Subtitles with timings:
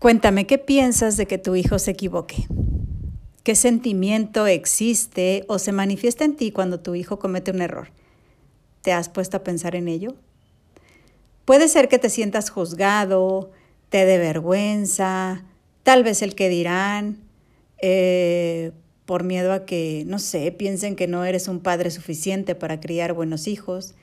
[0.00, 2.46] Cuéntame, ¿qué piensas de que tu hijo se equivoque?
[3.44, 7.90] ¿Qué sentimiento existe o se manifiesta en ti cuando tu hijo comete un error?
[8.80, 10.14] ¿Te has puesto a pensar en ello?
[11.44, 13.50] Puede ser que te sientas juzgado,
[13.90, 15.44] te dé vergüenza,
[15.82, 17.18] tal vez el que dirán,
[17.82, 18.72] eh,
[19.04, 23.12] por miedo a que, no sé, piensen que no eres un padre suficiente para criar
[23.12, 23.94] buenos hijos.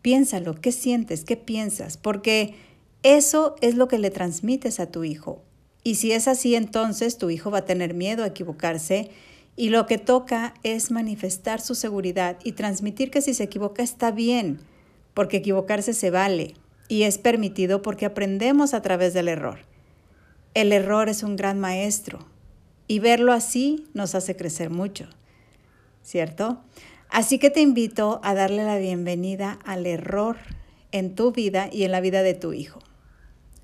[0.00, 1.24] Piénsalo, ¿qué sientes?
[1.24, 1.96] ¿Qué piensas?
[1.96, 2.54] Porque
[3.04, 5.42] eso es lo que le transmites a tu hijo.
[5.84, 9.10] Y si es así, entonces tu hijo va a tener miedo a equivocarse
[9.54, 14.10] y lo que toca es manifestar su seguridad y transmitir que si se equivoca está
[14.10, 14.60] bien,
[15.14, 16.54] porque equivocarse se vale
[16.88, 19.60] y es permitido porque aprendemos a través del error.
[20.54, 22.26] El error es un gran maestro
[22.88, 25.08] y verlo así nos hace crecer mucho,
[26.02, 26.60] ¿cierto?
[27.10, 30.36] Así que te invito a darle la bienvenida al error
[30.90, 32.80] en tu vida y en la vida de tu hijo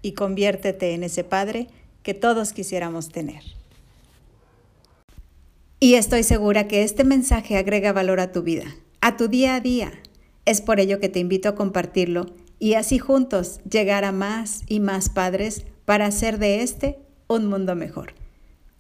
[0.05, 1.69] y conviértete en ese Padre
[2.03, 3.43] que todos quisiéramos tener.
[5.81, 8.67] Y estoy segura que este mensaje agrega valor a tu vida,
[9.01, 9.93] a tu día a día.
[10.45, 12.27] Es por ello que te invito a compartirlo
[12.59, 17.75] y así juntos llegar a más y más padres para hacer de este un mundo
[17.75, 18.13] mejor.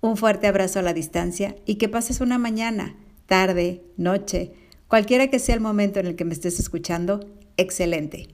[0.02, 4.52] Un fuerte abrazo a la distancia y que pases una mañana, tarde, noche,
[4.88, 7.20] cualquiera que sea el momento en el que me estés escuchando,
[7.56, 8.28] excelente.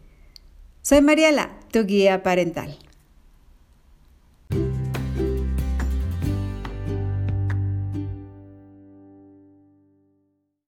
[0.90, 2.76] Soy Mariela, tu guía parental.